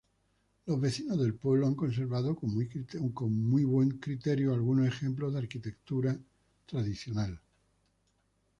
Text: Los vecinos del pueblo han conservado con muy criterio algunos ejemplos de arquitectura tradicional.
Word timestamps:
Los 0.65 0.81
vecinos 0.81 1.19
del 1.19 1.35
pueblo 1.35 1.67
han 1.67 1.75
conservado 1.75 2.35
con 2.35 2.51
muy 2.55 2.67
criterio 3.99 4.51
algunos 4.51 4.87
ejemplos 4.87 5.31
de 5.31 5.37
arquitectura 5.41 6.17
tradicional. 6.65 7.39